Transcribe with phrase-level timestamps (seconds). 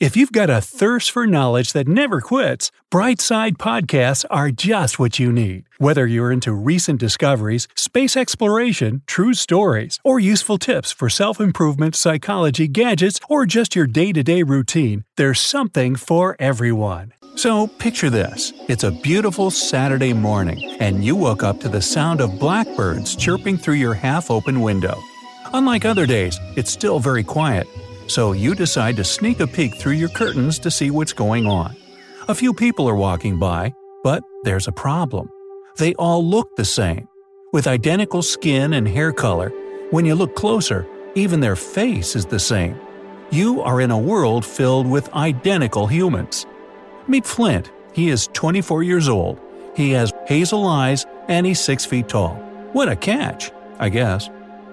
[0.00, 5.18] If you've got a thirst for knowledge that never quits, Brightside Podcasts are just what
[5.18, 5.66] you need.
[5.76, 11.94] Whether you're into recent discoveries, space exploration, true stories, or useful tips for self improvement,
[11.94, 17.12] psychology, gadgets, or just your day to day routine, there's something for everyone.
[17.36, 22.22] So picture this it's a beautiful Saturday morning, and you woke up to the sound
[22.22, 24.98] of blackbirds chirping through your half open window.
[25.52, 27.66] Unlike other days, it's still very quiet
[28.10, 31.76] so you decide to sneak a peek through your curtains to see what's going on.
[32.28, 35.30] A few people are walking by, but there's a problem.
[35.76, 37.08] They all look the same.
[37.52, 39.50] With identical skin and hair color,
[39.90, 42.78] when you look closer, even their face is the same.
[43.30, 46.46] You are in a world filled with identical humans.
[47.06, 47.70] Meet Flint.
[47.92, 49.40] He is 24 years old.
[49.76, 52.34] He has hazel eyes and he's 6 feet tall.
[52.72, 54.28] What a catch, I guess.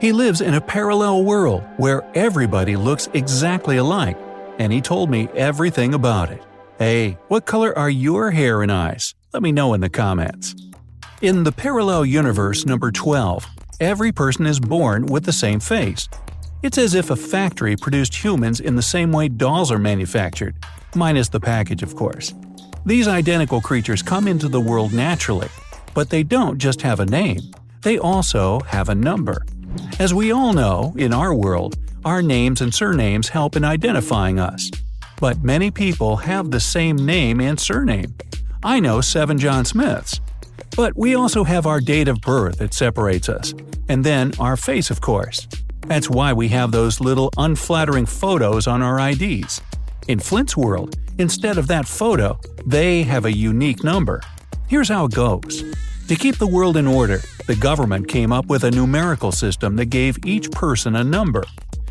[0.00, 4.16] He lives in a parallel world where everybody looks exactly alike,
[4.60, 6.40] and he told me everything about it.
[6.78, 9.16] Hey, what color are your hair and eyes?
[9.32, 10.54] Let me know in the comments.
[11.20, 13.44] In the parallel universe number 12,
[13.80, 16.08] every person is born with the same face.
[16.62, 20.54] It's as if a factory produced humans in the same way dolls are manufactured,
[20.94, 22.32] minus the package, of course.
[22.86, 25.48] These identical creatures come into the world naturally,
[25.92, 27.40] but they don't just have a name,
[27.82, 29.42] they also have a number.
[29.98, 34.70] As we all know, in our world, our names and surnames help in identifying us.
[35.20, 38.14] But many people have the same name and surname.
[38.62, 40.20] I know seven John Smiths.
[40.76, 43.52] But we also have our date of birth that separates us,
[43.88, 45.48] and then our face, of course.
[45.88, 49.60] That's why we have those little unflattering photos on our IDs.
[50.06, 54.20] In Flint's world, instead of that photo, they have a unique number.
[54.68, 55.64] Here's how it goes
[56.08, 59.86] to keep the world in order, the government came up with a numerical system that
[59.86, 61.44] gave each person a number.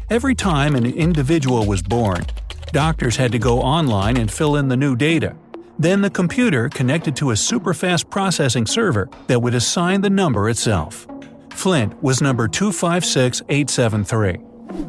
[0.10, 2.26] Every time an individual was born,
[2.72, 5.36] doctors had to go online and fill in the new data.
[5.78, 11.06] Then the computer connected to a super-fast processing server that would assign the number itself.
[11.52, 14.38] Flint was number 256873.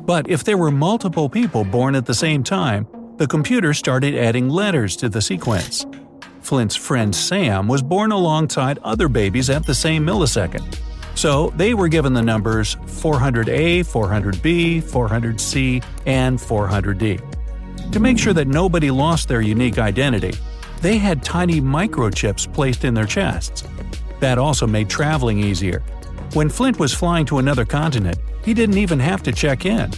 [0.07, 2.87] But if there were multiple people born at the same time,
[3.19, 5.85] the computer started adding letters to the sequence.
[6.49, 10.79] Flint's friend Sam was born alongside other babies at the same millisecond.
[11.15, 17.93] So they were given the numbers 400A, 400B, 400C, and 400D.
[17.93, 20.33] To make sure that nobody lost their unique identity,
[20.81, 23.65] they had tiny microchips placed in their chests.
[24.21, 25.81] That also made traveling easier.
[26.33, 29.91] When Flint was flying to another continent, he didn't even have to check in.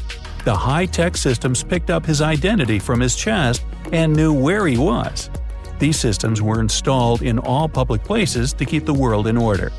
[0.45, 4.77] The high tech systems picked up his identity from his chest and knew where he
[4.77, 5.31] was.
[5.81, 9.73] These systems were installed in all public places to keep the world in order.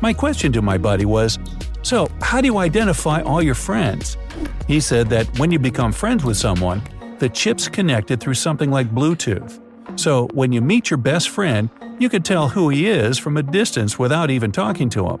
[0.00, 1.38] My question to my buddy was
[1.82, 4.18] So, how do you identify all your friends?
[4.66, 6.82] He said that when you become friends with someone,
[7.20, 9.60] the chip's connected through something like Bluetooth.
[9.94, 11.70] So, when you meet your best friend,
[12.00, 15.20] you could tell who he is from a distance without even talking to him.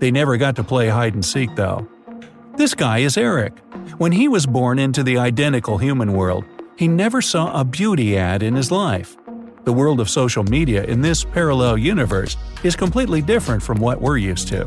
[0.00, 1.88] They never got to play hide and seek, though.
[2.56, 3.58] This guy is Eric.
[3.96, 6.44] When he was born into the identical human world,
[6.76, 9.16] he never saw a beauty ad in his life.
[9.64, 14.18] The world of social media in this parallel universe is completely different from what we're
[14.18, 14.66] used to.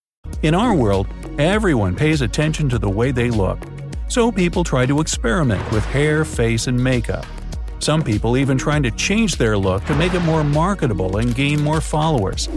[0.43, 1.07] In our world,
[1.37, 3.59] everyone pays attention to the way they look.
[4.07, 7.27] So people try to experiment with hair, face, and makeup.
[7.77, 11.61] Some people even trying to change their look to make it more marketable and gain
[11.61, 12.49] more followers.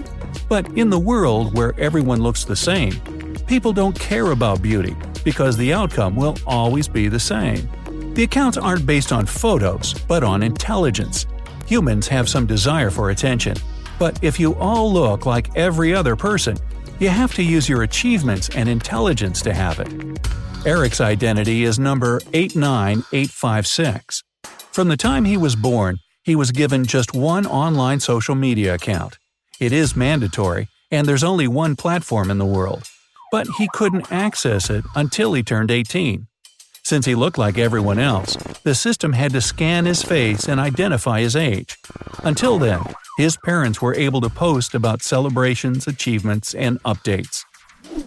[0.48, 2.98] But in the world where everyone looks the same,
[3.46, 7.68] people don't care about beauty because the outcome will always be the same.
[8.14, 11.26] The accounts aren't based on photos, but on intelligence.
[11.66, 13.56] Humans have some desire for attention.
[13.98, 16.56] But if you all look like every other person,
[17.00, 19.88] you have to use your achievements and intelligence to have it.
[20.66, 24.22] Eric's identity is number 89856.
[24.72, 29.18] From the time he was born, he was given just one online social media account.
[29.60, 32.88] It is mandatory, and there's only one platform in the world.
[33.30, 36.26] But he couldn't access it until he turned 18.
[36.82, 41.20] Since he looked like everyone else, the system had to scan his face and identify
[41.20, 41.76] his age.
[42.22, 42.82] Until then,
[43.16, 47.44] his parents were able to post about celebrations, achievements, and updates.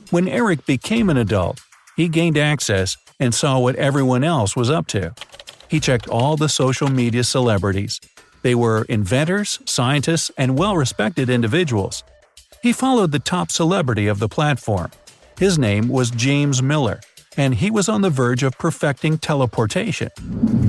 [0.09, 1.61] When Eric became an adult,
[1.95, 5.13] he gained access and saw what everyone else was up to.
[5.69, 7.99] He checked all the social media celebrities.
[8.41, 12.03] They were inventors, scientists, and well respected individuals.
[12.61, 14.91] He followed the top celebrity of the platform.
[15.39, 16.99] His name was James Miller,
[17.35, 20.09] and he was on the verge of perfecting teleportation.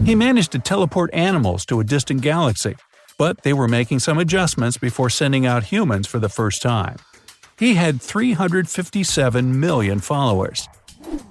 [0.05, 2.77] He managed to teleport animals to a distant galaxy,
[3.19, 6.97] but they were making some adjustments before sending out humans for the first time.
[7.59, 10.69] He had 357 million followers.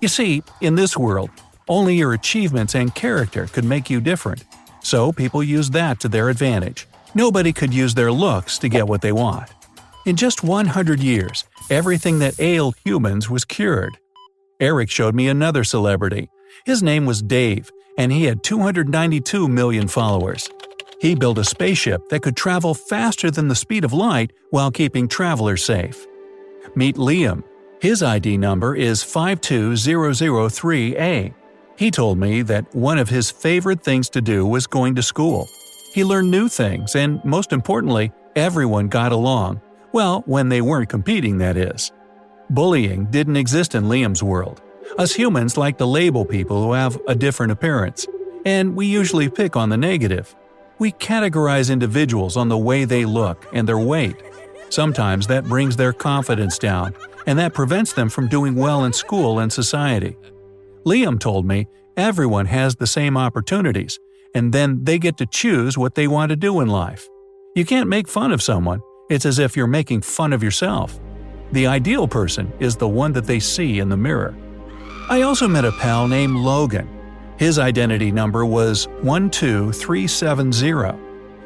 [0.02, 1.30] You see, in this world,
[1.70, 4.44] only your achievements and character could make you different,
[4.82, 6.88] so people used that to their advantage.
[7.16, 9.50] Nobody could use their looks to get what they want.
[10.06, 13.98] In just 100 years, everything that ailed humans was cured.
[14.60, 16.30] Eric showed me another celebrity.
[16.66, 20.50] His name was Dave, and he had 292 million followers.
[21.00, 25.08] He built a spaceship that could travel faster than the speed of light while keeping
[25.08, 26.08] travelers safe.
[26.76, 27.44] Meet Liam.
[27.80, 31.36] His ID number is 52003A.
[31.78, 35.48] He told me that one of his favorite things to do was going to school.
[35.94, 39.62] He learned new things, and most importantly, everyone got along.
[39.92, 41.92] Well, when they weren't competing, that is.
[42.50, 44.64] Bullying didn't exist in Liam's world.
[44.98, 48.08] Us humans like to label people who have a different appearance,
[48.46, 50.36] and we usually pick on the negative.
[50.80, 54.16] We categorize individuals on the way they look and their weight.
[54.70, 56.94] Sometimes that brings their confidence down,
[57.26, 60.18] and that prevents them from doing well in school and society.
[60.86, 64.00] Liam told me everyone has the same opportunities,
[64.36, 67.08] and then they get to choose what they want to do in life.
[67.56, 71.00] You can't make fun of someone, it's as if you're making fun of yourself.
[71.54, 74.36] The ideal person is the one that they see in the mirror.
[75.10, 76.88] I also met a pal named Logan.
[77.38, 80.98] His identity number was 12370.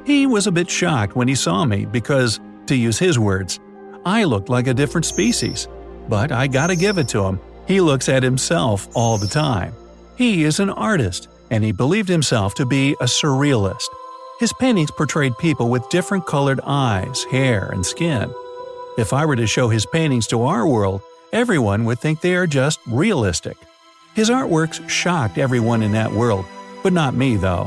[0.06, 3.60] He was a bit shocked when he saw me because, to use his words,
[4.06, 5.68] I looked like a different species.
[6.08, 9.74] But I gotta give it to him, he looks at himself all the time.
[10.16, 13.88] He is an artist, and he believed himself to be a surrealist.
[14.40, 18.34] His paintings portrayed people with different colored eyes, hair, and skin.
[18.98, 21.02] If I were to show his paintings to our world,
[21.32, 23.58] everyone would think they are just realistic.
[24.14, 26.46] His artworks shocked everyone in that world,
[26.84, 27.66] but not me though.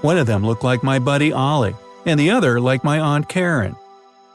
[0.00, 1.74] One of them looked like my buddy Ollie,
[2.04, 3.76] and the other like my Aunt Karen.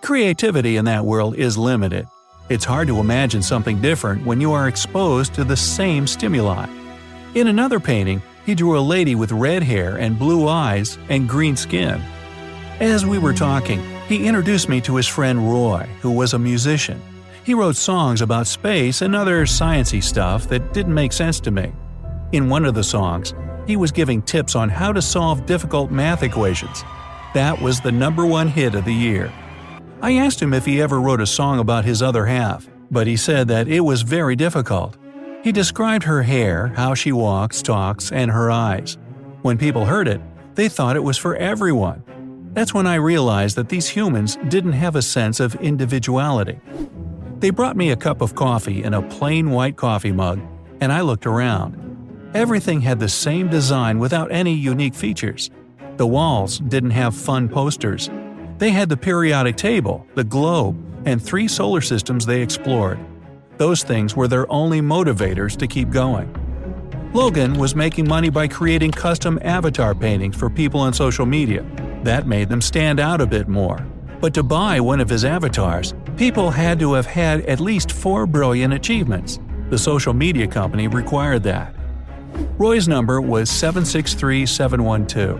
[0.02, 2.08] Creativity in that world is limited.
[2.48, 6.68] It's hard to imagine something different when you are exposed to the same stimuli.
[7.36, 11.56] In another painting, he drew a lady with red hair and blue eyes and green
[11.56, 12.02] skin.
[12.80, 17.00] As we were talking, he introduced me to his friend Roy, who was a musician.
[17.44, 21.72] He wrote songs about space and other sciency stuff that didn't make sense to me.
[22.32, 23.34] In one of the songs,
[23.66, 26.84] he was giving tips on how to solve difficult math equations.
[27.34, 29.32] That was the number one hit of the year.
[30.02, 33.18] I asked him if he ever wrote a song about his other half, but he
[33.18, 34.98] said that it was very difficult.
[35.44, 38.98] He described her hair, how she walks, talks, and her eyes.
[39.42, 40.22] When people heard it,
[40.56, 42.04] they thought it was for everyone.
[42.54, 46.60] That's when I realized that these humans didn't have a sense of individuality.
[47.40, 50.42] They brought me a cup of coffee in a plain white coffee mug,
[50.82, 51.78] and I looked around.
[52.34, 55.50] Everything had the same design without any unique features.
[55.96, 58.10] The walls didn't have fun posters.
[58.58, 63.00] They had the periodic table, the globe, and three solar systems they explored.
[63.58, 66.34] Those things were their only motivators to keep going.
[67.14, 71.66] Logan was making money by creating custom avatar paintings for people on social media.
[72.04, 73.86] That made them stand out a bit more.
[74.20, 78.28] But to buy one of his avatars, people had to have had at least four
[78.28, 79.40] brilliant achievements.
[79.70, 81.74] The social media company required that.
[82.58, 85.40] Roy's number was 763712.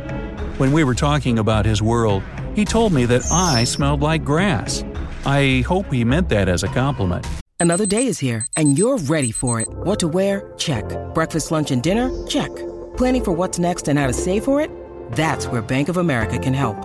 [0.58, 2.24] When we were talking about his world,
[2.56, 4.86] he told me that I smelled like grass.
[5.26, 7.28] I hope he meant that as a compliment.
[7.60, 9.68] Another day is here, and you're ready for it.
[9.84, 10.54] What to wear?
[10.58, 10.86] Check.
[11.14, 12.10] Breakfast, lunch, and dinner?
[12.26, 12.56] Check.
[12.96, 14.72] Planning for what's next and how to save for it?
[15.12, 16.78] That's where Bank of America can help.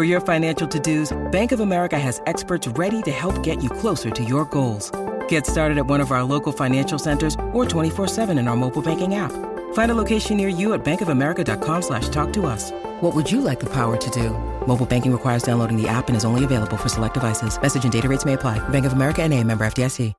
[0.00, 4.08] For your financial to-dos, Bank of America has experts ready to help get you closer
[4.08, 4.90] to your goals.
[5.28, 9.16] Get started at one of our local financial centers or 24-7 in our mobile banking
[9.16, 9.30] app.
[9.74, 12.70] Find a location near you at bankofamerica.com slash talk to us.
[13.02, 14.30] What would you like the power to do?
[14.66, 17.60] Mobile banking requires downloading the app and is only available for select devices.
[17.60, 18.58] Message and data rates may apply.
[18.70, 20.14] Bank of America and a member FDIC.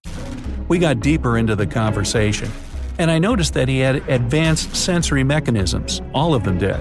[0.67, 2.51] We got deeper into the conversation,
[2.99, 6.03] and I noticed that he had advanced sensory mechanisms.
[6.13, 6.79] All of them did.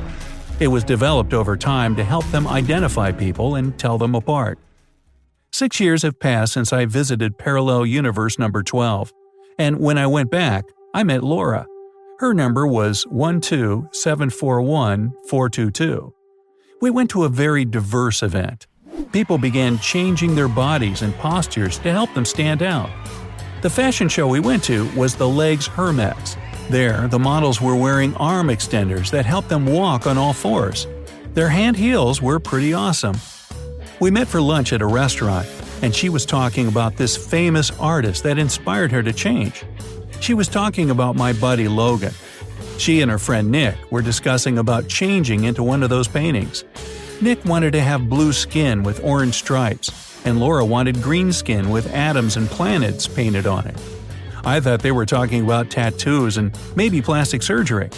[0.61, 4.59] It was developed over time to help them identify people and tell them apart.
[5.53, 9.11] Six years have passed since I visited Parallel Universe number 12,
[9.59, 11.67] and when I went back, I met Laura.
[12.19, 15.13] Her number was 12741
[16.83, 18.67] We went to a very diverse event.
[19.13, 22.91] People began changing their bodies and postures to help them stand out.
[23.63, 26.37] The fashion show we went to was the Legs Hermex.
[26.71, 30.87] There, the models were wearing arm extenders that helped them walk on all fours.
[31.35, 33.17] Their hand heels were pretty awesome.
[33.99, 35.49] We met for lunch at a restaurant,
[35.83, 39.65] and she was talking about this famous artist that inspired her to change.
[40.21, 42.15] She was talking about my buddy Logan.
[42.79, 46.63] She and her friend Nick were discussing about changing into one of those paintings.
[47.21, 49.91] Nick wanted to have blue skin with orange stripes,
[50.25, 54.00] and Laura wanted green skin with atoms and planets painted on it.
[54.45, 57.91] I thought they were talking about tattoos and maybe plastic surgery.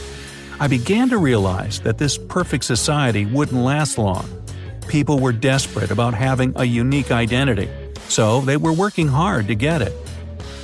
[0.61, 4.29] I began to realize that this perfect society wouldn't last long.
[4.89, 7.69] People were desperate about having a unique identity,
[8.09, 9.93] so they were working hard to get it.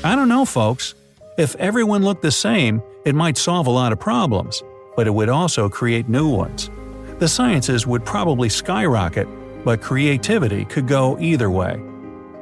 [0.05, 0.95] I don't know, folks.
[1.37, 4.63] If everyone looked the same, it might solve a lot of problems,
[4.97, 6.71] but it would also create new ones.
[7.19, 9.29] The sciences would probably skyrocket,
[9.65, 11.75] but creativity could go either way.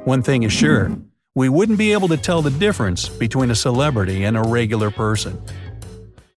[0.03, 0.91] One thing is sure
[1.37, 5.39] we wouldn't be able to tell the difference between a celebrity and a regular person.